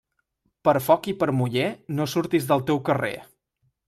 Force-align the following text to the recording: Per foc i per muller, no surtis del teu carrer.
Per 0.69 0.73
foc 0.85 1.09
i 1.11 1.11
per 1.19 1.27
muller, 1.41 1.67
no 1.99 2.07
surtis 2.15 2.47
del 2.53 2.65
teu 2.71 2.81
carrer. 2.89 3.13